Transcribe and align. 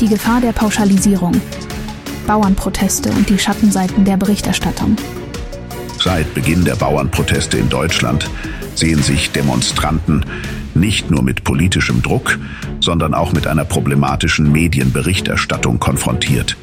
Die 0.00 0.08
Gefahr 0.08 0.40
der 0.40 0.52
Pauschalisierung. 0.52 1.40
Bauernproteste 2.26 3.10
und 3.10 3.30
die 3.30 3.38
Schattenseiten 3.38 4.04
der 4.04 4.16
Berichterstattung. 4.16 4.96
Seit 6.00 6.34
Beginn 6.34 6.64
der 6.64 6.74
Bauernproteste 6.74 7.58
in 7.58 7.68
Deutschland 7.68 8.28
sehen 8.74 9.02
sich 9.02 9.30
Demonstranten 9.30 10.26
nicht 10.74 11.12
nur 11.12 11.22
mit 11.22 11.44
politischem 11.44 12.02
Druck, 12.02 12.38
sondern 12.80 13.14
auch 13.14 13.32
mit 13.32 13.46
einer 13.46 13.64
problematischen 13.64 14.50
Medienberichterstattung 14.50 15.78
konfrontiert. 15.78 16.56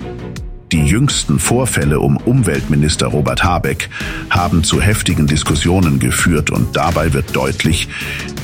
Die 0.74 0.86
jüngsten 0.86 1.40
Vorfälle 1.40 2.00
um 2.00 2.18
Umweltminister 2.18 3.08
Robert 3.08 3.44
Habeck 3.44 3.90
haben 4.30 4.64
zu 4.64 4.82
heftigen 4.82 5.28
Diskussionen 5.28 6.00
geführt 6.00 6.50
und 6.50 6.76
dabei 6.76 7.12
wird 7.14 7.36
deutlich, 7.36 7.90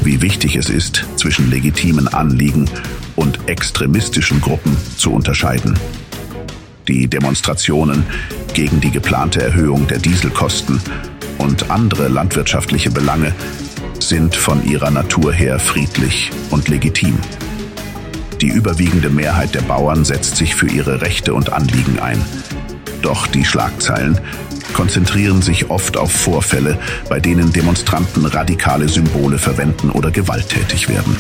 wie 0.04 0.22
wichtig 0.22 0.56
es 0.58 0.70
ist, 0.70 1.06
zwischen 1.16 1.50
legitimen 1.50 2.08
Anliegen 2.10 2.70
und 3.16 3.27
extremistischen 3.48 4.42
Gruppen 4.42 4.78
zu 4.98 5.12
unterscheiden. 5.12 5.78
Die 6.88 7.08
Demonstrationen 7.08 8.06
gegen 8.54 8.80
die 8.80 8.92
geplante 8.92 9.42
Erhöhung 9.42 9.88
der 9.88 10.00
Dieselkosten 10.00 10.82
und 11.38 11.70
andere 11.70 12.08
landwirtschaftliche 12.08 12.92
Belange 12.92 13.34
sind 14.00 14.36
von 14.36 14.64
ihrer 14.66 14.92
Natur 14.92 15.34
her 15.34 15.60
friedlich 15.60 16.32
und 16.50 16.68
legitim. 16.68 17.18
Die 18.42 18.48
überwiegende 18.48 19.10
Mehrheit 19.10 19.56
der 19.56 19.62
Bauern 19.62 20.06
setzt 20.06 20.38
sich 20.38 20.56
für 20.56 20.68
ihre 20.68 21.02
Rechte 21.02 21.34
und 21.34 21.52
Anliegen 21.52 22.00
ein. 22.00 22.24
Doch 23.02 23.28
die 23.28 23.46
Schlagzeilen 23.46 24.20
konzentrieren 24.74 25.42
sich 25.42 25.70
oft 25.70 25.98
auf 25.98 26.12
Vorfälle, 26.12 26.78
bei 27.10 27.20
denen 27.20 27.52
Demonstranten 27.52 28.26
radikale 28.26 28.88
Symbole 28.88 29.40
verwenden 29.40 29.90
oder 29.90 30.12
gewalttätig 30.12 30.88
werden. 30.88 31.18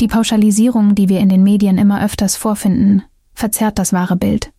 Die 0.00 0.08
Pauschalisierung, 0.08 0.94
die 0.94 1.10
wir 1.10 1.20
in 1.20 1.28
den 1.28 1.42
Medien 1.42 1.76
immer 1.76 2.02
öfters 2.02 2.34
vorfinden, 2.34 3.02
verzerrt 3.34 3.78
das 3.78 3.92
wahre 3.92 4.16
Bild. 4.16 4.50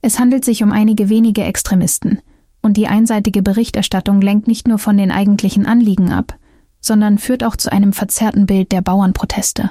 Es 0.00 0.18
handelt 0.18 0.46
sich 0.46 0.62
um 0.62 0.72
einige 0.72 1.10
wenige 1.10 1.44
Extremisten, 1.44 2.20
und 2.62 2.78
die 2.78 2.86
einseitige 2.86 3.42
Berichterstattung 3.42 4.22
lenkt 4.22 4.48
nicht 4.48 4.66
nur 4.66 4.78
von 4.78 4.96
den 4.96 5.10
eigentlichen 5.10 5.66
Anliegen 5.66 6.10
ab, 6.10 6.38
sondern 6.80 7.18
führt 7.18 7.44
auch 7.44 7.56
zu 7.56 7.70
einem 7.70 7.92
verzerrten 7.92 8.46
Bild 8.46 8.72
der 8.72 8.80
Bauernproteste. 8.80 9.70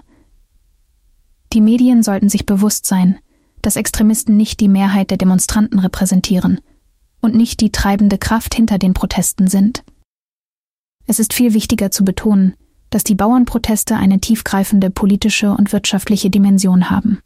Die 1.54 1.62
Medien 1.62 2.04
sollten 2.04 2.30
sich 2.30 2.46
bewusst 2.46 2.86
sein, 2.86 3.18
dass 3.64 3.76
Extremisten 3.76 4.38
nicht 4.38 4.60
die 4.60 4.68
Mehrheit 4.68 5.10
der 5.10 5.18
Demonstranten 5.18 5.80
repräsentieren 5.80 6.62
und 7.22 7.34
nicht 7.34 7.60
die 7.60 7.72
treibende 7.72 8.20
Kraft 8.20 8.54
hinter 8.54 8.78
den 8.78 8.94
Protesten 8.94 9.48
sind. 9.48 9.84
Es 11.08 11.20
ist 11.20 11.34
viel 11.34 11.54
wichtiger 11.54 11.90
zu 11.90 12.06
betonen, 12.06 12.54
dass 12.90 13.04
die 13.04 13.16
Bauernproteste 13.16 13.96
eine 13.96 14.20
tiefgreifende 14.20 14.90
politische 14.90 15.52
und 15.52 15.74
wirtschaftliche 15.74 16.30
Dimension 16.30 16.90
haben. 16.90 17.20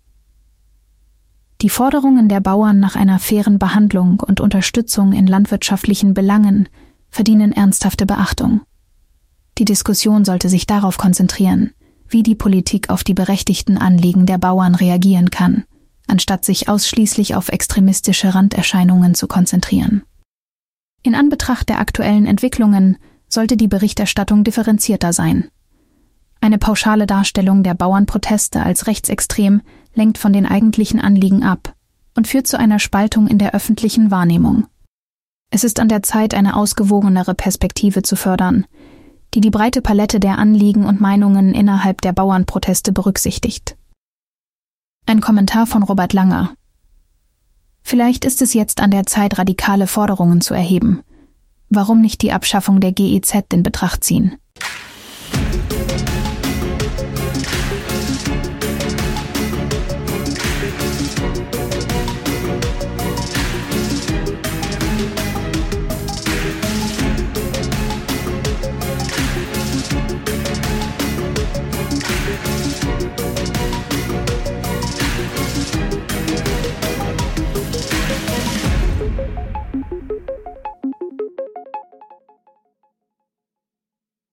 Die 1.61 1.69
Forderungen 1.69 2.27
der 2.27 2.39
Bauern 2.39 2.79
nach 2.79 2.95
einer 2.95 3.19
fairen 3.19 3.59
Behandlung 3.59 4.19
und 4.19 4.39
Unterstützung 4.39 5.13
in 5.13 5.27
landwirtschaftlichen 5.27 6.15
Belangen 6.15 6.67
verdienen 7.11 7.51
ernsthafte 7.51 8.07
Beachtung. 8.07 8.61
Die 9.59 9.65
Diskussion 9.65 10.25
sollte 10.25 10.49
sich 10.49 10.65
darauf 10.65 10.97
konzentrieren, 10.97 11.71
wie 12.07 12.23
die 12.23 12.35
Politik 12.35 12.89
auf 12.89 13.03
die 13.03 13.13
berechtigten 13.13 13.77
Anliegen 13.77 14.25
der 14.25 14.39
Bauern 14.39 14.73
reagieren 14.73 15.29
kann, 15.29 15.65
anstatt 16.07 16.45
sich 16.45 16.67
ausschließlich 16.67 17.35
auf 17.35 17.49
extremistische 17.49 18.33
Randerscheinungen 18.33 19.13
zu 19.13 19.27
konzentrieren. 19.27 20.01
In 21.03 21.13
Anbetracht 21.13 21.69
der 21.69 21.79
aktuellen 21.79 22.25
Entwicklungen 22.25 22.97
sollte 23.33 23.57
die 23.57 23.67
Berichterstattung 23.67 24.43
differenzierter 24.43 25.13
sein. 25.13 25.49
Eine 26.41 26.57
pauschale 26.57 27.05
Darstellung 27.05 27.63
der 27.63 27.75
Bauernproteste 27.75 28.63
als 28.63 28.87
rechtsextrem 28.87 29.61
lenkt 29.93 30.17
von 30.17 30.33
den 30.33 30.45
eigentlichen 30.45 30.99
Anliegen 30.99 31.43
ab 31.43 31.75
und 32.15 32.27
führt 32.27 32.47
zu 32.47 32.57
einer 32.57 32.79
Spaltung 32.79 33.27
in 33.27 33.37
der 33.37 33.53
öffentlichen 33.53 34.11
Wahrnehmung. 34.11 34.65
Es 35.51 35.63
ist 35.63 35.79
an 35.79 35.89
der 35.89 36.01
Zeit, 36.01 36.33
eine 36.33 36.55
ausgewogenere 36.55 37.35
Perspektive 37.35 38.01
zu 38.01 38.15
fördern, 38.15 38.65
die 39.33 39.41
die 39.41 39.49
breite 39.49 39.81
Palette 39.81 40.19
der 40.19 40.37
Anliegen 40.37 40.85
und 40.85 40.99
Meinungen 40.99 41.53
innerhalb 41.53 42.01
der 42.01 42.13
Bauernproteste 42.13 42.91
berücksichtigt. 42.91 43.77
Ein 45.05 45.21
Kommentar 45.21 45.67
von 45.67 45.83
Robert 45.83 46.13
Langer. 46.13 46.53
Vielleicht 47.81 48.25
ist 48.25 48.41
es 48.41 48.53
jetzt 48.53 48.81
an 48.81 48.91
der 48.91 49.05
Zeit, 49.05 49.37
radikale 49.37 49.87
Forderungen 49.87 50.41
zu 50.41 50.53
erheben. 50.53 51.01
Warum 51.73 52.01
nicht 52.01 52.21
die 52.21 52.33
Abschaffung 52.33 52.81
der 52.81 52.91
GEZ 52.91 53.33
in 53.53 53.63
Betracht 53.63 54.03
ziehen? 54.03 54.35